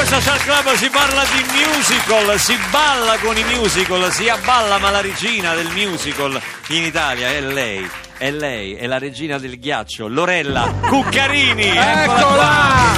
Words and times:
2 0.00 0.08
Social 0.08 0.38
Club 0.38 0.72
si 0.76 0.88
parla 0.88 1.22
di 1.24 1.44
musical, 1.52 2.38
si 2.40 2.56
balla 2.70 3.18
con 3.18 3.36
i 3.36 3.44
musical, 3.44 4.10
si 4.10 4.30
abballa, 4.30 4.78
ma 4.78 4.88
la 4.88 5.02
regina 5.02 5.52
del 5.54 5.68
musical 5.74 6.40
in 6.68 6.84
Italia 6.84 7.28
è 7.28 7.40
lei. 7.42 7.86
È 8.16 8.30
lei, 8.30 8.76
è 8.76 8.86
la 8.86 8.96
regina 8.98 9.36
del 9.38 9.58
ghiaccio, 9.58 10.08
Lorella 10.08 10.72
Cuccarini. 10.88 11.68
Eccola 11.76 12.22
qua. 12.22 12.92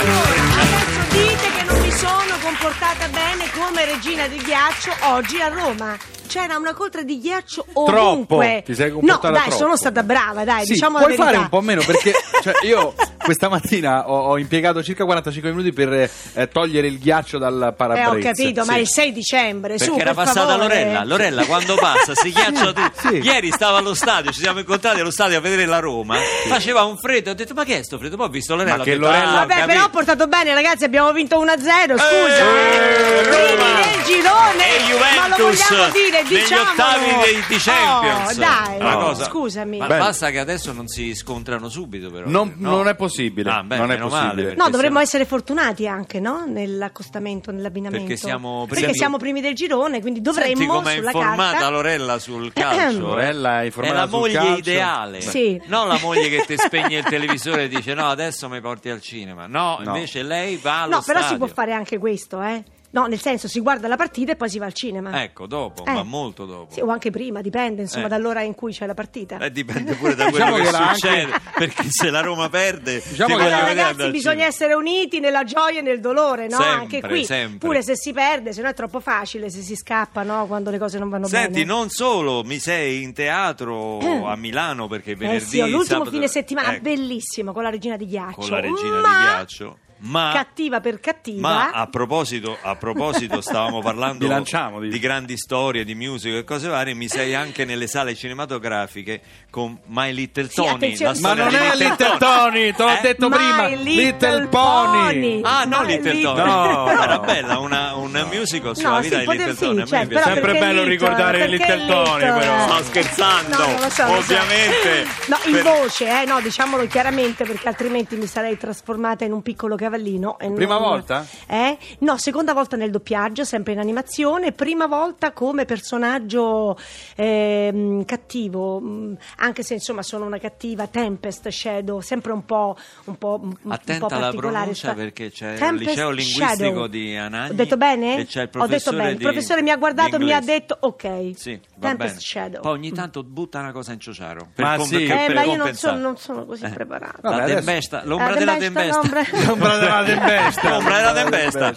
Adesso 0.00 1.06
dite 1.10 1.52
che 1.56 1.62
non 1.64 1.80
mi 1.80 1.90
sono 1.92 2.36
comportata 2.42 3.06
bene 3.08 3.44
come 3.56 3.84
regina 3.84 4.26
del 4.26 4.42
ghiaccio 4.42 4.90
oggi 5.02 5.40
a 5.40 5.46
Roma. 5.48 5.96
C'era 6.26 6.56
una 6.56 6.72
coltre 6.74 7.04
di 7.04 7.20
ghiaccio 7.20 7.64
ovunque. 7.74 8.46
Troppo, 8.46 8.62
ti 8.64 8.74
sei 8.74 8.90
comportata 8.90 9.28
No, 9.28 9.32
dai, 9.34 9.42
troppo. 9.48 9.56
sono 9.58 9.76
stata 9.76 10.02
brava, 10.02 10.44
dai, 10.44 10.64
Sì, 10.64 10.72
diciamo 10.72 10.98
puoi 10.98 11.10
la 11.16 11.24
verità. 11.24 11.24
fare 11.26 11.36
un 11.36 11.48
po' 11.48 11.60
meno 11.60 11.82
perché 11.84 12.12
cioè, 12.42 12.54
io 12.62 12.94
questa 13.22 13.48
mattina 13.48 14.08
ho, 14.08 14.28
ho 14.30 14.38
impiegato 14.38 14.82
circa 14.82 15.04
45 15.04 15.50
minuti 15.50 15.72
per 15.72 15.92
eh, 15.92 16.48
togliere 16.48 16.86
il 16.86 16.98
ghiaccio 16.98 17.38
dal 17.38 17.68
Eh, 17.70 17.74
parabrezza. 17.74 18.10
ho 18.10 18.18
capito, 18.32 18.64
ma 18.64 18.72
Sì. 18.72 18.78
è 18.78 18.80
il 18.80 18.88
6 18.88 19.12
dicembre, 19.12 19.78
su, 19.78 19.86
Perché 19.86 20.00
era 20.00 20.14
per 20.14 20.24
passata 20.24 20.52
favore. 20.52 20.62
Lorella. 20.68 21.04
Lorella 21.04 21.44
quando 21.44 21.74
passa 21.76 22.14
si 22.14 22.30
ghiaccia 22.30 22.72
tutto. 22.72 22.90
Sì. 23.12 23.16
Ieri 23.18 23.50
stava 23.50 23.78
allo 23.78 23.94
stadio, 23.94 24.30
ci 24.32 24.40
siamo 24.40 24.58
incontrati 24.60 25.00
allo 25.00 25.10
stadio 25.10 25.38
a 25.38 25.40
vedere 25.40 25.66
la 25.66 25.78
Roma. 25.80 26.16
Faceva 26.46 26.82
un 26.84 26.96
freddo, 26.98 27.30
ho 27.30 27.34
detto 27.34 27.54
ma 27.54 27.64
che 27.64 27.78
è 27.78 27.82
sto 27.82 27.98
freddo? 27.98 28.16
Poi 28.16 28.26
ho 28.26 28.30
visto 28.30 28.54
Lorella. 28.54 28.76
Ma 28.76 28.84
che 28.84 28.90
detto, 28.92 29.02
Lorella- 29.06 29.40
ah, 29.40 29.46
Vabbè, 29.46 29.64
però 29.66 29.84
ho 29.84 29.88
portato 29.90 30.26
bene, 30.28 30.54
ragazzi, 30.54 30.84
abbiamo 30.84 31.12
vinto 31.12 31.38
1-0, 31.38 31.96
scusa. 31.96 32.36
Eh, 32.38 32.76
eh. 32.76 33.22
Roma 33.24 33.80
girone. 34.04 34.76
e 34.76 34.80
Juventus 34.88 35.16
ma 35.16 35.28
lo 35.28 35.44
vogliamo 35.44 35.92
dire, 35.92 36.22
negli 36.22 36.38
diciamolo. 36.38 36.70
ottavi 36.70 37.04
dei, 37.24 37.44
di 37.48 37.56
Champions. 37.58 38.30
Oh, 38.36 38.40
dai, 38.40 38.78
no, 38.78 38.98
cosa- 38.98 39.24
scusami. 39.24 39.78
Ma 39.78 39.86
Bene. 39.86 40.00
basta 40.00 40.30
che 40.30 40.38
adesso 40.38 40.72
non 40.72 40.88
si 40.88 41.14
scontrano 41.14 41.68
subito, 41.68 42.10
però. 42.10 42.28
Non, 42.28 42.54
No. 42.58 42.70
non 42.70 42.88
è 42.88 42.94
possibile. 42.94 43.10
Ah, 43.50 43.62
beh, 43.62 43.76
non 43.76 43.90
è 43.90 43.98
possibile. 43.98 44.08
male, 44.08 44.42
perché 44.42 44.56
No, 44.56 44.64
dovremmo 44.64 44.80
siamo- 44.80 44.98
essere 45.00 45.24
fortunati 45.24 45.86
anche, 45.86 46.20
no? 46.20 46.44
Nell'accostamento, 46.46 47.50
nell'abbinamento. 47.50 48.06
Perché 48.06 48.20
siamo 48.20 48.64
Perché 48.66 48.82
primi. 48.84 48.96
siamo 48.96 49.16
primi 49.18 49.40
del 49.40 49.54
girone, 49.54 50.00
quindi 50.00 50.20
dovremmo 50.20 50.56
Senti 50.56 50.66
com'è 50.66 50.94
sulla 50.96 51.10
informata 51.10 51.52
carta... 51.52 51.68
Lorella 51.70 52.18
sul 52.18 52.52
calcio. 52.52 52.98
Lorella 52.98 53.60
è 53.62 53.64
informata 53.64 53.94
la 54.00 54.08
sul 54.08 54.18
moglie 54.18 54.34
calcio. 54.34 54.58
ideale. 54.58 55.20
Sì. 55.20 55.60
Non 55.66 55.88
la 55.88 55.98
moglie 56.00 56.28
che 56.28 56.44
ti 56.46 56.56
spegne 56.56 56.98
il 56.98 57.04
televisore 57.04 57.64
e 57.64 57.68
dice 57.68 57.94
no, 57.94 58.06
adesso 58.08 58.48
mi 58.48 58.60
porti 58.60 58.88
al 58.90 59.00
cinema. 59.00 59.46
No, 59.46 59.78
No. 59.82 59.94
invece 59.94 60.22
lei 60.22 60.56
va 60.56 60.82
allo 60.82 60.96
No, 60.96 61.02
però 61.02 61.22
si 61.26 61.36
può 61.36 61.46
fare 61.46 61.72
anche 61.72 61.98
questo, 61.98 62.40
eh? 62.42 62.62
No, 62.92 63.06
nel 63.06 63.20
senso, 63.20 63.48
si 63.48 63.60
guarda 63.60 63.88
la 63.88 63.96
partita 63.96 64.32
e 64.32 64.36
poi 64.36 64.50
si 64.50 64.58
va 64.58 64.66
al 64.66 64.74
cinema. 64.74 65.22
Ecco, 65.22 65.46
dopo, 65.46 65.84
Eh. 65.86 65.92
ma 65.92 66.02
molto 66.02 66.44
dopo. 66.44 66.74
Sì, 66.74 66.80
o 66.80 66.88
anche 66.88 67.10
prima, 67.10 67.40
dipende, 67.40 67.80
insomma, 67.82 68.04
Eh. 68.04 68.08
dall'ora 68.10 68.42
in 68.42 68.54
cui 68.54 68.72
c'è 68.72 68.84
la 68.84 68.92
partita. 68.92 69.38
Eh, 69.38 69.50
dipende 69.50 69.94
pure 69.94 70.14
da 70.14 70.28
quello 70.30 70.44
Diciamo 70.44 70.56
che, 70.56 70.62
che 70.64 70.70
l'ha 70.70 70.90
succede, 70.94 71.32
perché 71.56 71.84
se 71.90 72.10
la 72.10 72.20
Roma 72.20 72.50
perde, 72.50 73.02
Diciamo 73.02 73.14
ti 73.14 73.16
che 73.16 73.26
voglio 73.26 73.44
Allora, 73.44 73.60
vedere 73.66 73.74
ragazzi, 73.86 74.02
al 74.02 74.10
bisogna 74.10 74.32
cinema. 74.34 74.48
essere 74.50 74.74
uniti 74.74 75.20
nella 75.20 75.42
gioia 75.44 75.78
e 75.78 75.82
nel 75.82 76.00
dolore, 76.00 76.48
no? 76.48 76.56
Sempre, 76.58 76.74
Anche 76.80 77.00
qui, 77.00 77.24
sempre. 77.24 77.66
pure 77.66 77.82
se 77.82 77.96
si 77.96 78.12
perde, 78.12 78.52
se 78.52 78.60
no 78.60 78.68
è 78.68 78.74
troppo 78.74 79.00
facile, 79.00 79.48
se 79.48 79.62
si 79.62 79.74
scappa, 79.74 80.22
no? 80.22 80.46
Quando 80.46 80.70
le 80.70 80.78
cose 80.78 80.98
non 80.98 81.08
vanno 81.08 81.28
Senti, 81.28 81.52
bene. 81.60 81.64
non 81.64 81.88
solo, 81.88 82.42
mi 82.44 82.58
sei 82.58 83.02
in 83.02 83.14
teatro 83.14 84.26
a 84.28 84.36
Milano 84.36 84.86
perché 84.86 85.12
Eh 85.12 85.16
venerdì 85.16 85.44
sì, 85.46 85.60
ho 85.60 85.66
l'ultimo 85.66 85.86
sabato- 86.00 86.10
fine 86.10 86.28
settimana, 86.28 86.72
ecco, 86.74 86.82
bellissimo, 86.82 87.52
con 87.54 87.62
la 87.62 87.70
regina 87.70 87.96
di 87.96 88.06
ghiaccio. 88.06 88.38
con 88.38 88.50
la 88.50 88.60
regina 88.60 89.00
ma... 89.00 89.08
di 89.18 89.24
ghiaccio. 89.24 89.78
Ma 90.04 90.32
Cattiva 90.32 90.80
per 90.80 90.98
cattiva. 91.00 91.48
Ma 91.48 91.70
a 91.70 91.86
proposito, 91.86 92.58
a 92.60 92.74
proposito 92.76 93.40
stavamo 93.42 93.80
parlando 93.80 94.26
dici. 94.26 94.88
di 94.88 94.98
grandi 94.98 95.36
storie, 95.38 95.84
di 95.84 95.94
musica 95.94 96.36
e 96.38 96.44
cose 96.44 96.68
varie, 96.68 96.92
mi 96.94 97.08
sei 97.08 97.34
anche 97.34 97.64
nelle 97.64 97.86
sale 97.86 98.14
cinematografiche 98.14 99.20
con 99.50 99.78
My 99.86 100.12
Little 100.12 100.48
Sì, 100.48 100.56
Tony. 100.56 100.96
la 100.98 101.08
Ma 101.08 101.14
storia 101.14 101.42
non 101.44 101.50
di 101.52 101.56
è 101.56 101.76
Little 101.76 102.18
Tony, 102.18 102.72
te 102.72 102.82
l'ho 102.82 102.88
Eh? 102.90 102.98
detto 103.02 103.28
My 103.28 103.36
prima. 103.36 103.66
Little 103.68 104.46
Pony. 104.48 104.50
Pony. 104.50 105.40
Ah, 105.44 105.64
no, 105.64 105.80
My 105.82 105.86
Little 105.86 106.12
Little- 106.12 106.34
Tony. 106.34 106.50
No, 106.50 106.90
era 107.02 107.18
bella, 107.20 107.58
una, 107.58 107.94
un 107.94 108.26
musical 108.30 108.76
sulla 108.76 108.88
No, 108.90 109.00
vita 109.00 109.18
sì, 109.20 109.24
di 109.26 109.30
Little 109.36 109.54
sì, 109.54 109.60
Tony. 109.60 109.76
A 109.76 109.82
me 109.82 109.86
certo, 109.86 110.18
Sempre 110.18 110.52
bello 110.52 110.82
Little? 110.82 110.88
ricordare 110.88 111.46
Little 111.46 111.86
Tony, 111.86 112.24
Little? 112.24 112.38
però. 112.40 112.68
Sto 112.74 112.84
scherzando, 112.84 113.56
No, 113.56 113.66
non 113.66 113.80
lo 113.80 113.90
so, 113.90 114.06
ovviamente. 114.10 115.06
No, 115.26 115.38
in 115.44 115.52
Per- 115.52 115.62
voce, 115.62 116.22
eh, 116.22 116.24
no, 116.24 116.40
diciamolo 116.40 116.86
chiaramente 116.86 117.44
perché 117.44 117.68
altrimenti 117.68 118.16
mi 118.16 118.26
sarei 118.26 118.56
trasformata 118.58 119.24
in 119.24 119.32
un 119.32 119.42
piccolo 119.42 119.76
cavallino. 119.96 120.38
e 120.38 120.50
Prima 120.52 120.74
non- 120.78 120.82
volta? 120.82 121.26
Eh? 121.46 121.76
No, 122.00 122.16
seconda 122.16 122.52
volta 122.54 122.76
nel 122.76 122.90
doppiaggio, 122.90 123.44
sempre 123.44 123.72
in 123.72 123.78
animazione, 123.78 124.52
prima 124.52 124.86
volta 124.86 125.32
come 125.32 125.64
personaggio 125.64 126.76
ehm, 127.16 128.04
cattivo, 128.04 128.80
mh, 128.80 129.16
anche 129.36 129.62
se 129.62 129.74
insomma 129.74 130.02
sono 130.02 130.24
una 130.24 130.38
cattiva, 130.38 130.86
Tempest 130.86 131.48
Shadow, 131.48 132.00
sempre 132.00 132.32
un 132.32 132.44
po', 132.44 132.76
un 133.04 133.16
po', 133.18 133.38
un 133.42 133.52
po' 133.52 133.68
Attenta 133.68 134.06
alla 134.06 134.24
particolare. 134.26 134.56
pronuncia 134.58 134.88
Sta- 134.88 134.94
perché 134.94 135.30
c'è 135.30 135.52
il 135.52 135.58
Tempest 135.58 135.88
liceo 135.90 136.10
linguistico 136.10 136.48
Shadow. 136.56 136.86
di 136.86 137.16
Anagni 137.16 137.50
Ho 137.50 137.54
detto 137.54 137.76
bene? 137.76 138.18
e 138.18 138.26
c'è 138.26 138.42
il 138.42 138.50
Ho 138.56 138.66
detto 138.66 138.90
bene. 138.92 139.10
Il 139.10 139.18
professore 139.18 139.62
mi 139.62 139.70
ha 139.70 139.76
guardato 139.76 140.16
e 140.16 140.18
mi 140.18 140.32
ha 140.32 140.40
detto 140.40 140.76
ok. 140.80 141.32
Sì, 141.34 141.60
Tempest 141.78 142.14
bene. 142.14 142.20
Shadow. 142.20 142.60
Poi 142.62 142.72
ogni 142.72 142.92
tanto 142.92 143.22
butta 143.22 143.58
una 143.60 143.72
cosa 143.72 143.92
in 143.92 144.00
ciociaro. 144.00 144.48
Per 144.54 144.64
Ma 144.64 144.76
com- 144.76 144.86
sì. 144.86 145.04
Eh, 145.04 145.24
per 145.26 145.34
ma 145.34 145.42
io 145.42 145.56
non 145.56 145.74
sono, 145.74 145.98
non 145.98 146.16
sono 146.16 146.44
così 146.44 146.64
Eh. 146.64 146.70
preparata. 146.70 147.18
Vabbè, 147.22 147.36
la 147.48 147.54
tempesta, 147.54 148.02
l'ombra 148.04 148.30
La 148.30 148.36
della 148.38 148.56
tempesta, 148.56 149.00
tempesta. 149.00 149.46
l'ombra- 149.46 149.76
L'ombra 149.88 150.02
della 150.02 150.68
L'ombra 150.68 150.96
della 150.96 151.12
tempesta. 151.12 151.72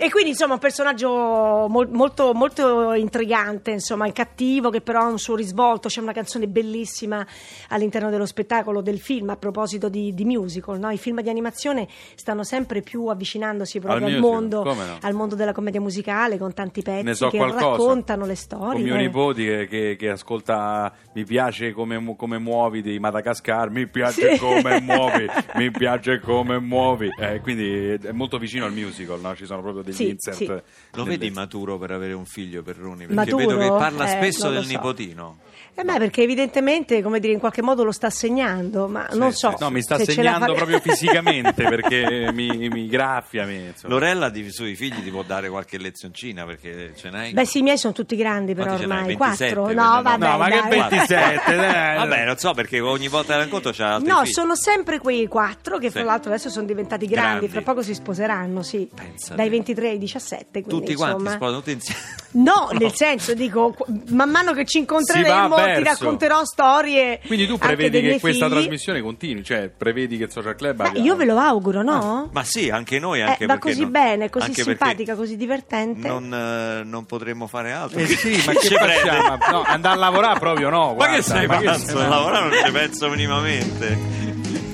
E 0.00 0.10
quindi 0.10 0.30
insomma 0.30 0.52
un 0.54 0.60
personaggio 0.60 1.66
mol- 1.68 1.88
molto, 1.90 2.32
molto 2.32 2.92
intrigante, 2.92 3.72
insomma, 3.72 4.10
cattivo 4.12 4.70
che 4.70 4.80
però 4.80 5.00
ha 5.00 5.08
un 5.08 5.18
suo 5.18 5.34
risvolto, 5.34 5.88
c'è 5.88 6.00
una 6.00 6.12
canzone 6.12 6.46
bellissima 6.46 7.26
all'interno 7.70 8.08
dello 8.08 8.24
spettacolo, 8.24 8.80
del 8.80 9.00
film, 9.00 9.30
a 9.30 9.36
proposito 9.36 9.88
di, 9.88 10.14
di 10.14 10.24
musical, 10.24 10.78
no? 10.78 10.90
i 10.90 10.98
film 10.98 11.20
di 11.20 11.28
animazione 11.28 11.88
stanno 12.14 12.44
sempre 12.44 12.80
più 12.80 13.06
avvicinandosi 13.06 13.80
proprio 13.80 14.06
Al 14.06 14.12
al, 14.14 14.20
mondo, 14.20 14.62
no? 14.62 14.76
al 15.00 15.14
mondo 15.14 15.34
della 15.34 15.52
commedia 15.52 15.80
musicale 15.80 16.38
con 16.38 16.54
tanti 16.54 16.80
pezzi 16.82 17.14
so 17.14 17.28
che 17.28 17.36
qualcosa. 17.38 17.66
raccontano 17.70 18.24
le 18.24 18.36
storie. 18.36 18.74
Con 18.74 18.82
mio 18.82 18.96
nipoti 18.96 19.44
che, 19.68 19.96
che- 19.98 20.08
ascolta 20.10 20.92
Mi 21.14 21.24
piace 21.24 21.72
come, 21.72 22.14
come 22.16 22.38
muovi 22.38 22.82
di 22.82 22.98
Madagascar, 23.00 23.68
mi 23.70 23.88
piace 23.88 24.34
Sì. 24.34 24.38
come 24.38 24.78
muovi, 24.86 25.26
mi 25.56 25.70
piace 25.72 26.20
come 26.20 26.60
muovi. 26.60 27.10
Eh, 27.18 27.40
quindi 27.40 27.98
è 28.00 28.12
molto 28.12 28.38
vicino 28.38 28.64
al 28.64 28.72
musical, 28.72 29.20
no? 29.20 29.34
ci 29.34 29.44
sono 29.44 29.60
proprio 29.60 29.82
degli 29.92 29.96
Sì, 29.96 30.08
insert. 30.10 30.36
sì. 30.36 30.46
Lo 30.92 31.04
vedi 31.04 31.30
maturo 31.30 31.78
per 31.78 31.90
avere 31.90 32.12
un 32.12 32.24
figlio 32.26 32.62
per 32.62 32.76
Roni? 32.76 33.06
Perché 33.06 33.14
Maturo? 33.32 33.36
vedo 33.56 33.58
che 33.58 33.68
parla 33.68 34.04
Eh, 34.06 34.16
spesso 34.16 34.50
del 34.50 34.64
so. 34.64 34.68
nipotino. 34.70 35.38
Eh 35.78 35.84
beh, 35.84 35.98
perché 35.98 36.22
evidentemente, 36.22 37.00
come 37.02 37.20
dire, 37.20 37.32
in 37.32 37.38
qualche 37.38 37.62
modo 37.62 37.84
lo 37.84 37.92
sta 37.92 38.10
segnando, 38.10 38.88
ma 38.88 39.06
non 39.12 39.32
so. 39.32 39.54
No, 39.60 39.70
mi 39.70 39.80
sta 39.80 39.96
segnando 39.96 40.46
fa- 40.46 40.54
proprio 40.54 40.80
fisicamente 40.82 41.52
perché 41.52 42.30
mi, 42.32 42.68
mi 42.68 42.88
graffia. 42.88 43.44
Mi. 43.46 43.72
Lorella 43.82 44.28
di, 44.28 44.50
sui 44.50 44.74
figli 44.74 45.04
ti 45.04 45.10
può 45.10 45.22
dare 45.22 45.48
qualche 45.48 45.78
lezioncina 45.78 46.44
perché 46.44 46.94
ce 46.96 47.10
n'hai. 47.10 47.32
Beh, 47.32 47.44
sì, 47.44 47.58
i 47.58 47.62
miei 47.62 47.78
sono 47.78 47.92
tutti 47.92 48.16
grandi, 48.16 48.54
però 48.54 48.66
Quanti 48.74 48.82
ormai. 48.82 49.04
27, 49.14 49.54
Quattro? 49.54 49.64
vedo, 49.66 49.80
No, 49.80 49.94
no? 49.94 50.02
vabbè. 50.02 50.26
No, 50.28 50.36
ma 50.36 50.48
che 50.48 50.60
dai. 50.68 50.78
27, 50.80 51.54
dai. 51.56 51.96
Vabbè, 51.96 52.24
non 52.24 52.36
so 52.38 52.54
perché 52.54 52.80
ogni 52.80 53.06
volta 53.06 53.34
che 53.34 53.38
racconto 53.44 53.70
c'ha 53.72 53.94
altri 53.94 54.08
No, 54.10 54.22
figli. 54.22 54.32
sono 54.32 54.56
sempre 54.56 54.98
quei 54.98 55.28
quattro 55.28 55.78
che 55.78 55.90
fra 55.92 56.00
Sì. 56.00 56.06
l'altro 56.06 56.32
adesso 56.32 56.50
sono 56.50 56.66
diventati 56.66 57.06
grandi, 57.06 57.46
Grandi. 57.46 57.48
fra 57.50 57.62
poco 57.62 57.82
si 57.82 57.94
sposeranno, 57.94 58.64
sì. 58.64 58.88
Pensa 58.92 59.36
Dai 59.36 59.44
te. 59.44 59.50
23 59.52 59.88
ai 59.90 59.98
17, 59.98 60.62
quindi 60.62 60.70
Tutti 60.70 60.94
quanti 60.96 61.18
insomma. 61.20 61.36
sposano 61.36 61.58
tutti 61.58 61.70
insieme. 61.70 62.00
No, 62.30 62.68
nel 62.76 62.92
senso, 62.94 63.32
dico, 63.34 63.76
man 64.08 64.28
mano 64.28 64.52
che 64.54 64.64
ci 64.64 64.78
incontreremo 64.78 65.54
ti 65.76 65.82
racconterò 65.84 66.44
storie. 66.44 67.20
Quindi 67.26 67.46
tu 67.46 67.58
prevedi 67.58 68.00
che 68.00 68.06
miei 68.06 68.20
questa 68.20 68.46
figli. 68.46 68.56
trasmissione 68.58 69.00
continui, 69.00 69.44
cioè 69.44 69.68
prevedi 69.68 70.16
che 70.16 70.24
il 70.24 70.30
social 70.30 70.54
club 70.56 70.80
abbia- 70.80 71.00
io 71.02 71.16
ve 71.16 71.24
lo 71.24 71.38
auguro, 71.38 71.82
no? 71.82 72.28
Ma 72.32 72.42
sì, 72.44 72.70
anche 72.70 72.98
noi, 72.98 73.20
Eh, 73.20 73.22
anche 73.22 73.46
va 73.46 73.54
perché 73.54 73.68
così 73.70 73.82
no- 73.82 73.90
bene, 73.90 74.30
così 74.30 74.52
simpatica, 74.54 75.14
così 75.14 75.36
divertente. 75.36 76.06
Non, 76.08 76.32
eh, 76.32 76.82
non 76.84 77.06
potremmo 77.06 77.46
fare 77.46 77.72
altro. 77.72 77.98
Eh 78.00 78.06
sì, 78.06 78.42
ma 78.46 78.52
che 78.52 78.68
facciamo? 78.76 79.38
No, 79.50 79.62
andare 79.64 79.94
a 79.94 79.98
lavorare 79.98 80.38
proprio 80.38 80.68
no. 80.70 80.86
Ma 80.88 80.92
guarda, 80.94 81.16
che 81.16 81.22
sei 81.22 81.46
ma 81.46 81.58
che 81.58 81.64
pazzo? 81.66 81.86
sei- 81.98 82.08
lavorare 82.08 82.48
non 82.48 82.64
ci 82.64 82.72
penso 82.72 83.08
minimamente. 83.08 83.98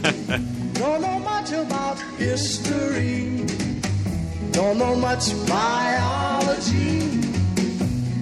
Don't 0.74 0.98
know 1.00 1.18
much 1.18 1.52
about 1.52 1.98
history. 2.18 3.42
Don't 4.50 4.76
know 4.76 4.94
much 4.96 5.32
biology. 5.46 7.23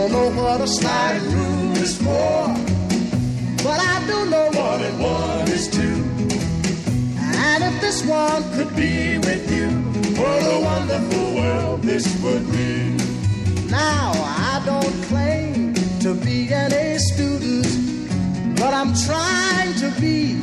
I 0.00 0.08
don't 0.08 0.12
know 0.12 0.42
what 0.42 0.62
a 0.62 0.66
slide 0.66 1.20
rule 1.20 1.76
is 1.76 1.98
for. 1.98 2.46
But 3.62 3.80
I 3.80 4.02
do 4.06 4.30
know 4.30 4.48
one 4.58 4.82
and 4.82 4.98
one 4.98 5.48
is 5.48 5.68
two. 5.68 6.00
just 7.82 8.06
one 8.06 8.42
could 8.54 8.74
be 8.74 9.18
with 9.18 9.44
you. 9.54 9.68
What 10.18 10.42
a 10.56 10.60
wonderful 10.60 11.34
world 11.34 11.82
this 11.82 12.06
would 12.22 12.50
be. 12.50 12.96
Now, 13.68 14.12
I 14.14 14.62
don't 14.64 14.96
claim 15.10 15.74
to 16.00 16.14
be 16.14 16.50
an 16.50 16.72
A 16.72 16.98
student, 16.98 18.56
but 18.56 18.72
I'm 18.72 18.94
trying 19.06 19.74
to 19.84 19.90
be. 20.00 20.40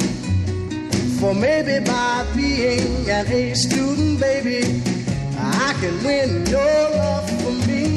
For 1.20 1.34
maybe 1.34 1.84
by 1.84 2.28
being 2.36 3.10
an 3.10 3.26
A 3.26 3.56
student, 3.56 4.20
baby, 4.20 4.84
I 5.36 5.74
can 5.82 5.96
win 6.04 6.46
your 6.46 6.82
love 7.02 7.28
for 7.42 7.54
me. 7.68 7.97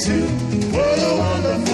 Too, 0.00 0.24
what 0.72 0.98
a 0.98 1.16
wonderful 1.16 1.69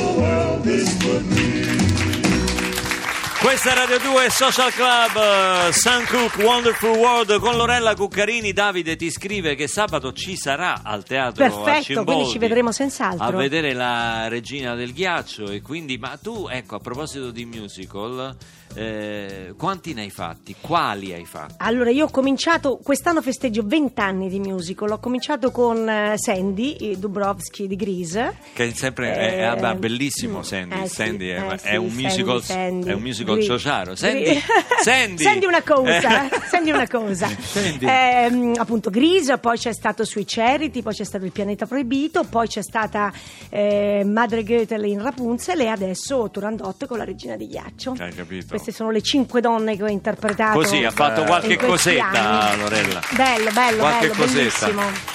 Questa 3.47 3.71
è 3.71 3.75
Radio 3.77 4.01
2 4.01 4.29
Social 4.29 4.73
Club, 4.73 5.71
Sun 5.71 6.05
Cook 6.09 6.37
Wonderful 6.45 6.97
World 6.97 7.39
con 7.39 7.57
Lorella 7.57 7.95
Cuccarini. 7.95 8.53
Davide 8.53 8.97
ti 8.97 9.09
scrive 9.09 9.55
che 9.55 9.69
sabato 9.69 10.13
ci 10.13 10.37
sarà 10.37 10.81
al 10.83 11.05
teatro 11.05 11.45
Perfetto, 11.45 11.71
Arcimboldi 11.71 12.11
quindi 12.11 12.31
ci 12.33 12.39
vedremo 12.39 12.73
senz'altro. 12.73 13.25
A 13.25 13.31
vedere 13.31 13.73
la 13.73 14.27
regina 14.27 14.75
del 14.75 14.93
ghiaccio 14.93 15.45
e 15.49 15.63
quindi, 15.63 15.97
ma 15.97 16.19
tu, 16.21 16.49
ecco, 16.51 16.75
a 16.75 16.81
proposito 16.81 17.31
di 17.31 17.45
musical, 17.45 18.37
eh, 18.75 19.55
quanti 19.57 19.95
ne 19.95 20.03
hai 20.03 20.11
fatti? 20.11 20.55
Quali 20.61 21.13
hai 21.13 21.25
fatti? 21.25 21.55
Allora, 21.59 21.91
io 21.91 22.07
ho 22.07 22.11
cominciato, 22.11 22.79
quest'anno 22.83 23.23
festeggio 23.23 23.63
20 23.65 24.01
anni 24.01 24.29
di 24.29 24.39
musical, 24.39 24.91
ho 24.93 24.99
cominciato 24.99 25.51
con 25.51 25.89
eh, 25.89 26.15
Sandy 26.17 26.73
eh, 26.77 26.97
Dubrovsky 26.99 27.67
di 27.67 27.77
Grease. 27.77 28.37
Che 28.53 28.69
è 28.69 28.73
sempre 28.73 29.13
è, 29.15 29.17
è- 29.17 29.43
Eh, 29.57 29.61
vabbè, 29.61 29.79
bellissimo 29.79 30.39
mm, 30.39 30.43
Sandy, 30.43 30.83
eh 30.83 30.89
sì, 30.89 30.95
Sandy 30.95 31.29
è, 31.29 31.39
eh 31.53 31.57
è 31.63 31.77
un 31.77 31.89
Sandy, 31.89 32.03
musical, 32.03 32.43
Sandy. 32.43 32.89
è 32.89 32.93
un 32.93 33.01
musical 33.03 33.41
ciociaro. 33.43 33.95
Sandy, 33.95 34.41
Sandy. 34.83 35.23
Sandy 35.23 35.47
una 35.47 35.63
cosa, 35.63 36.25
Eh. 36.27 36.41
Sandy 36.49 36.71
una 36.71 36.87
cosa. 36.89 37.29
Sandy. 37.29 37.87
Ehm, 37.87 38.53
appunto 38.57 38.91
Grease, 38.91 39.39
poi 39.39 39.57
c'è 39.57 39.73
stato 39.73 40.05
Sui 40.05 40.25
Charity, 40.27 40.83
poi 40.83 40.93
c'è 40.95 41.05
stato 41.05 41.25
Il 41.25 41.33
pianeta 41.33 41.67
proibito, 41.67 42.25
poi 42.25 42.47
c'è 42.47 42.63
stata 42.63 43.13
eh, 43.49 44.03
Madre 44.05 44.43
Gretel 44.43 44.85
in 44.85 45.01
Rapunzel 45.03 45.61
e 45.61 45.67
adesso 45.69 46.29
Turandot 46.31 46.87
con 46.87 46.99
la 46.99 47.05
regina 47.05 47.37
di 47.37 47.47
ghiaccio. 47.47 47.95
Hai 47.99 48.13
capito? 48.15 48.47
Queste 48.57 48.73
sono 48.73 48.91
le 48.91 49.03
cinque 49.03 49.43
donne 49.43 49.77
che 49.77 49.83
ho 49.83 49.89
interpretato. 49.89 50.59
Così 50.59 50.83
ha 50.83 50.91
fatto 50.91 51.21
in 51.21 51.27
qualche 51.27 51.57
cosetta, 51.59 52.49
anni. 52.49 52.61
Lorella. 52.63 53.01
Bello, 53.15 53.51
bello, 53.53 53.79
Qualche 53.81 54.09
bello, 54.09 54.23
cosetta. 54.23 54.67
bellissimo. 54.67 55.15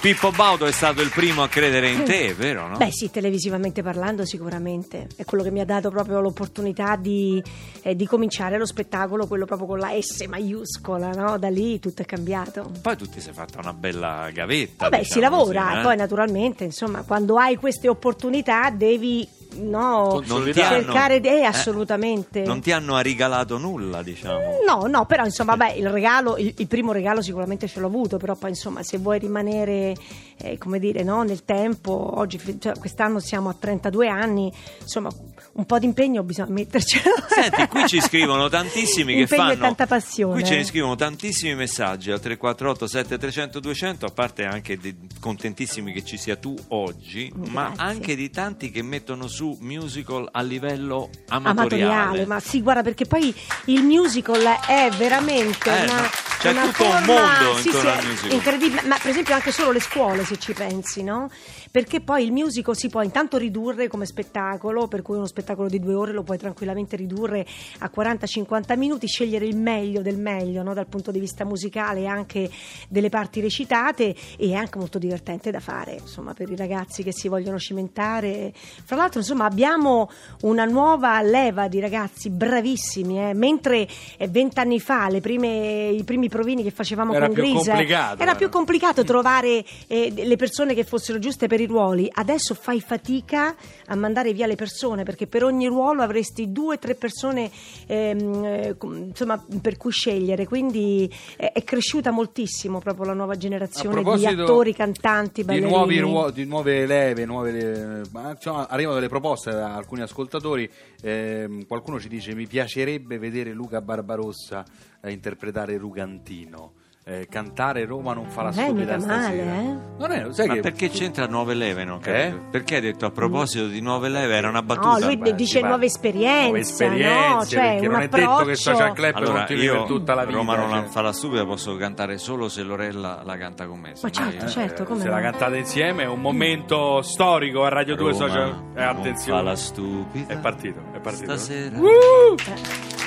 Pippo 0.00 0.30
Baudo 0.32 0.64
è 0.66 0.72
stato 0.72 1.02
il 1.02 1.10
primo 1.10 1.42
a 1.42 1.48
credere 1.48 1.88
in 1.90 2.04
te, 2.04 2.34
vero? 2.34 2.66
No? 2.66 2.78
Beh 2.78 2.90
sì, 2.90 3.10
televisivamente 3.10 3.82
parlando 3.82 4.24
sicuramente, 4.24 5.06
è 5.14 5.24
quello 5.24 5.44
che 5.44 5.50
mi 5.50 5.60
ha 5.60 5.64
dato 5.66 5.90
proprio 5.90 6.20
l'opportunità 6.20 6.96
di, 6.96 7.40
eh, 7.82 7.94
di 7.94 8.06
cominciare 8.06 8.58
lo 8.58 8.66
spettacolo, 8.66 9.26
quello 9.26 9.44
proprio 9.44 9.68
con 9.68 9.78
la 9.78 9.90
S 10.00 10.24
maiuscola, 10.26 11.10
no? 11.10 11.38
Da 11.38 11.50
lì 11.50 11.78
tutto 11.78 12.02
è 12.02 12.06
cambiato. 12.06 12.72
Poi 12.80 12.96
tu 12.96 13.08
ti 13.08 13.20
sei 13.20 13.34
fatta 13.34 13.60
una 13.60 13.74
bella 13.74 14.30
gavetta. 14.32 14.88
Vabbè, 14.88 15.02
diciamo 15.02 15.12
si 15.14 15.20
lavora, 15.20 15.62
così, 15.66 15.78
eh? 15.78 15.82
poi 15.82 15.96
naturalmente, 15.96 16.64
insomma, 16.64 17.02
quando 17.02 17.36
hai 17.36 17.56
queste 17.56 17.88
opportunità 17.88 18.70
devi 18.70 19.28
no, 19.56 20.22
cercare 20.24 21.20
di... 21.20 21.28
Eh, 21.28 21.40
eh, 21.40 21.44
assolutamente. 21.44 22.42
Non 22.42 22.60
ti 22.60 22.72
hanno 22.72 23.00
regalato 23.00 23.58
nulla, 23.58 24.02
diciamo. 24.02 24.58
No, 24.66 24.86
no, 24.86 25.06
però 25.06 25.24
insomma, 25.24 25.56
beh, 25.56 25.72
il 25.72 25.88
regalo, 25.88 26.36
il, 26.36 26.54
il 26.56 26.66
primo 26.66 26.92
regalo 26.92 27.22
sicuramente 27.22 27.66
ce 27.66 27.80
l'ho 27.80 27.86
avuto, 27.86 28.16
però 28.16 28.34
poi 28.34 28.50
insomma, 28.50 28.82
se 28.82 28.98
vuoi 28.98 29.18
rimanere, 29.18 29.94
eh, 30.36 30.58
come 30.58 30.78
dire, 30.78 31.02
no, 31.02 31.22
nel 31.22 31.44
tempo, 31.44 32.18
oggi, 32.18 32.38
cioè, 32.58 32.78
quest'anno 32.78 33.18
siamo 33.18 33.48
a 33.48 33.56
32 33.58 34.08
anni, 34.08 34.52
insomma, 34.80 35.10
un 35.52 35.66
po' 35.66 35.78
di 35.78 35.86
impegno 35.86 36.22
bisogna 36.22 36.50
mettercelo. 36.50 37.14
Senti, 37.28 37.66
qui 37.68 37.86
ci 37.86 38.00
scrivono 38.02 38.48
tantissimi 38.48 39.14
che 39.14 39.20
Impegno 39.20 39.42
fanno. 39.42 39.52
e 39.52 39.58
tanta 39.58 39.86
passione. 39.86 40.34
Qui 40.34 40.44
ce 40.44 40.56
ne 40.56 40.64
scrivono 40.64 40.94
tantissimi 40.94 41.54
messaggi 41.54 42.10
al 42.10 42.20
348 42.20 42.86
7300 42.86 43.60
200, 43.60 44.06
a 44.06 44.10
parte 44.10 44.44
anche 44.44 44.76
di, 44.76 44.94
contentissimi 45.18 45.92
che 45.92 46.04
ci 46.04 46.16
sia 46.16 46.36
tu 46.36 46.54
oggi, 46.68 47.32
ma 47.34 47.68
Grazie. 47.68 47.84
anche 47.84 48.16
di 48.16 48.30
tanti 48.30 48.70
che 48.70 48.82
mettono 48.82 49.26
su 49.26 49.39
musical 49.60 50.28
a 50.30 50.40
livello 50.42 51.08
amatoriale. 51.28 51.92
amatoriale, 51.92 52.26
ma 52.26 52.40
sì, 52.40 52.60
guarda, 52.62 52.82
perché 52.82 53.06
poi 53.06 53.34
il 53.66 53.82
musical 53.82 54.42
è 54.66 54.90
veramente 54.96 55.70
Eh, 55.70 55.82
una, 55.84 56.00
no, 56.02 56.08
c'è 56.40 56.50
una 56.52 56.62
tutto 56.66 56.84
un 56.84 56.90
forma- 56.90 57.06
mondo 57.06 57.56
sì, 57.58 57.66
intorno 57.68 57.90
sì, 57.90 57.96
al 57.96 58.06
musical. 58.06 58.32
incredibile, 58.32 58.82
ma 58.84 58.96
per 59.00 59.10
esempio 59.10 59.34
anche 59.34 59.52
solo 59.52 59.70
le 59.72 59.80
scuole, 59.80 60.24
se 60.24 60.38
ci 60.38 60.52
pensi, 60.54 61.02
no? 61.02 61.30
Perché 61.70 62.00
poi 62.00 62.24
il 62.24 62.32
musical 62.32 62.74
si 62.76 62.88
può 62.88 63.02
intanto 63.02 63.36
ridurre 63.36 63.88
come 63.88 64.06
spettacolo, 64.06 64.88
per 64.88 65.02
cui 65.02 65.16
uno 65.16 65.26
spettacolo 65.26 65.68
di 65.68 65.78
due 65.78 65.94
ore 65.94 66.12
lo 66.12 66.22
puoi 66.22 66.38
tranquillamente 66.38 66.96
ridurre 66.96 67.46
a 67.80 67.90
40-50 67.94 68.76
minuti, 68.78 69.06
scegliere 69.06 69.44
il 69.46 69.56
meglio 69.56 70.00
del 70.00 70.16
meglio, 70.16 70.62
no? 70.62 70.72
Dal 70.74 70.86
punto 70.86 71.10
di 71.10 71.18
vista 71.20 71.44
musicale 71.44 72.00
e 72.00 72.06
anche 72.06 72.50
delle 72.88 73.08
parti 73.10 73.40
recitate 73.40 74.14
e 74.36 74.48
è 74.50 74.54
anche 74.54 74.78
molto 74.78 74.98
divertente 74.98 75.50
da 75.50 75.60
fare, 75.60 75.98
insomma, 76.00 76.32
per 76.32 76.50
i 76.50 76.56
ragazzi 76.56 77.02
che 77.02 77.12
si 77.12 77.28
vogliono 77.28 77.58
cimentare. 77.58 78.52
Fra 78.54 78.96
l'altro, 78.96 79.20
insomma, 79.20 79.44
abbiamo 79.44 80.10
una 80.42 80.64
nuova 80.64 81.20
leva 81.20 81.68
di 81.68 81.80
ragazzi 81.80 82.30
bravissimi, 82.30 83.28
eh. 83.30 83.34
mentre 83.34 83.86
eh, 84.16 84.26
vent'anni 84.28 84.80
fa 84.80 85.08
le 85.08 85.20
prime- 85.20 85.88
i 85.90 86.02
primi 86.04 86.28
provini 86.30 86.62
che 86.62 86.70
facevamo 86.70 87.12
Era 87.12 87.26
con 87.26 87.36
complicato, 87.36 88.22
era 88.22 88.32
eh. 88.32 88.36
più 88.36 88.48
complicato 88.48 89.04
trovare 89.04 89.62
eh, 89.86 90.10
le 90.16 90.36
persone 90.36 90.72
che 90.72 90.84
fossero 90.84 91.18
giuste 91.18 91.46
per 91.46 91.60
i 91.60 91.66
ruoli. 91.66 92.08
Adesso 92.10 92.54
fai 92.54 92.80
fatica 92.80 93.54
a 93.86 93.94
mandare 93.94 94.32
via 94.32 94.46
le 94.46 94.54
persone 94.54 95.02
perché 95.02 95.26
per 95.26 95.44
ogni 95.44 95.66
ruolo 95.66 96.00
avresti 96.02 96.50
due 96.50 96.76
o 96.76 96.78
tre 96.78 96.94
persone 96.94 97.50
ehm, 97.86 98.44
eh, 98.44 98.76
insomma, 98.80 99.44
per 99.60 99.76
cui 99.76 99.90
scegliere. 99.92 100.46
Quindi 100.46 101.12
eh, 101.36 101.52
è 101.52 101.62
cresciuta 101.64 102.10
moltissimo 102.10 102.78
proprio 102.78 103.04
la 103.06 103.12
nuova 103.14 103.36
generazione 103.36 104.02
di 104.16 104.26
attori, 104.26 104.74
cantanti, 104.74 105.40
di 105.40 105.46
ballerini. 105.46 105.70
nuovi 105.70 105.98
ruo- 105.98 106.30
di 106.30 106.44
nuove 106.44 106.86
leve, 106.86 107.24
nuove 107.26 107.50
le- 107.50 108.02
ma, 108.12 108.30
insomma, 108.30 108.68
arrivano 108.68 108.94
delle 108.94 109.08
proposte 109.08 109.50
da 109.50 109.74
alcuni 109.74 110.00
ascoltatori. 110.02 110.70
ehm, 111.02 111.66
qualcuno 111.66 111.98
ci 111.98 112.08
dice: 112.08 112.34
Mi 112.34 112.46
piacerebbe 112.46 113.18
vedere 113.18 113.52
Luca 113.52 113.80
Barbarossa 113.80 114.64
eh, 115.02 115.10
interpretare 115.10 115.76
Rugantino. 116.24 116.72
Eh, 117.02 117.26
cantare 117.28 117.86
Roma 117.86 118.12
non 118.12 118.26
fa 118.28 118.42
la 118.42 118.50
Non 118.50 118.58
è 118.58 118.62
stupida 118.66 118.98
male, 118.98 119.02
stasera. 119.02 119.54
eh? 119.54 119.76
Non 119.98 120.10
è, 120.12 120.32
sai 120.32 120.46
Ma 120.46 120.54
che 120.54 120.60
perché 120.60 120.90
c'entra 120.90 121.26
nuove 121.26 121.54
leve? 121.54 121.82
No? 121.84 121.98
Eh? 122.04 122.38
Perché 122.50 122.74
hai 122.76 122.80
detto 122.82 123.06
a 123.06 123.10
proposito 123.10 123.66
di 123.66 123.80
nuove 123.80 124.08
leve 124.10 124.36
era 124.36 124.48
una 124.50 124.62
battuta? 124.62 124.98
No, 124.98 125.06
lui 125.06 125.16
Beh, 125.16 125.34
dice 125.34 125.60
nuove 125.62 125.86
esperienze, 125.86 126.42
nuove 126.44 126.58
esperienze, 126.60 127.28
no? 127.34 127.44
Cioè, 127.46 127.60
perché 127.70 127.86
un 127.86 127.92
non 127.92 128.00
è 128.02 128.08
detto 128.08 128.16
che 128.16 128.22
approccio- 128.24 128.54
Social 128.54 128.92
Club 128.92 129.14
Allora 129.16 129.32
continui 129.38 129.62
io 129.64 129.72
per 129.78 129.82
tutta 129.86 130.14
la 130.14 130.24
vita. 130.24 130.36
Roma 130.36 130.56
non 130.56 130.70
cioè. 130.70 130.82
fa 130.88 131.00
la 131.00 131.12
stupida 131.12 131.44
posso 131.46 131.76
cantare 131.76 132.18
solo 132.18 132.48
se 132.48 132.62
Lorella 132.62 133.22
la 133.24 133.36
canta 133.38 133.66
con 133.66 133.80
me. 133.80 133.92
Ma 134.00 134.10
certo, 134.10 134.44
io- 134.44 134.50
certo, 134.50 134.84
come 134.84 135.00
se 135.00 135.06
no? 135.08 135.14
la 135.14 135.20
cantate 135.22 135.56
insieme 135.56 136.02
è 136.02 136.06
un 136.06 136.20
momento 136.20 137.00
storico 137.02 137.64
a 137.64 137.70
Radio 137.70 137.96
2 137.96 138.12
Roma 138.12 138.26
Social. 138.26 138.48
Eh, 138.48 138.52
non 138.52 138.72
fa 138.74 138.88
attenzione. 138.90 139.42
la 139.42 139.56
stupida. 139.56 140.32
È 140.34 140.38
partito, 140.38 140.80
è 140.92 140.98
partito. 141.00 141.36
Stasera 141.36 141.76
Eh. 141.76 142.99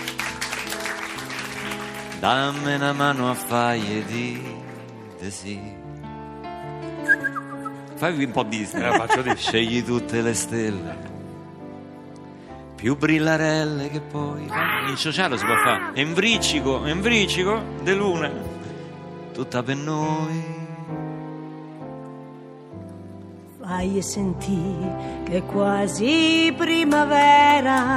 Dammi 2.24 2.76
una 2.76 2.94
mano 2.94 3.30
a 3.30 3.34
faglie 3.34 4.06
di 4.06 4.42
di 5.20 5.30
sì. 5.30 5.60
Fai 7.96 8.24
un 8.24 8.32
po' 8.32 8.44
Disney. 8.44 8.82
Eh, 8.82 8.96
faccio 8.96 9.22
Disney. 9.22 9.36
Scegli 9.36 9.84
tutte 9.84 10.22
le 10.22 10.34
stelle. 10.34 11.12
Più 12.76 12.96
brillarelle 12.96 13.90
che 13.90 14.00
poi. 14.00 14.44
In 14.88 14.96
ciociaro 14.96 15.36
si 15.36 15.44
può 15.44 15.56
fare. 15.58 16.02
Un 16.02 16.14
vriccico 16.14 17.62
de 17.82 17.94
luna. 17.94 18.32
Tutta 19.34 19.62
per 19.62 19.76
noi. 19.76 20.62
Fai 23.60 24.02
sentire 24.02 25.24
che 25.26 25.38
è 25.40 25.44
quasi 25.44 26.54
primavera. 26.56 27.96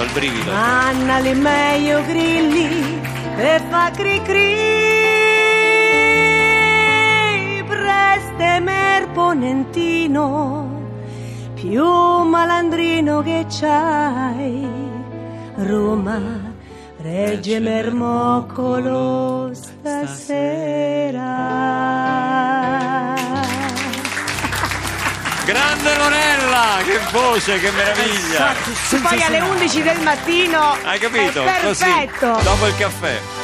C'ho 0.00 0.06
il 0.06 0.12
brivido. 0.12 0.50
Anna 0.50 1.18
le 1.18 1.34
meglio 1.34 2.02
grilli 2.04 3.00
e 3.36 3.60
fa 3.68 3.90
cri 3.90 4.22
cri. 4.22 4.56
Preste 7.66 8.60
mer 8.60 9.10
ponentino 9.10 10.68
Più 11.54 11.84
malandrino 11.84 13.20
che 13.20 13.44
c'hai. 13.48 14.66
Roma 15.56 16.18
regge 16.96 17.58
Regge 17.58 17.58
mermoccolo 17.60 19.50
stasera 19.52 21.00
Grande 25.50 25.96
Lorella, 25.96 26.78
che 26.84 27.00
voce, 27.10 27.58
che 27.58 27.72
meraviglia. 27.72 28.54
Poi 29.02 29.20
alle 29.20 29.40
11 29.40 29.82
del 29.82 29.98
mattino 29.98 30.76
Hai 30.84 31.00
capito? 31.00 31.44
è 31.44 31.60
Così, 31.60 31.84
perfetto 31.84 32.40
dopo 32.44 32.68
il 32.68 32.76
caffè. 32.76 33.39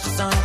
watch 0.00 0.04
the 0.04 0.16
sun. 0.16 0.39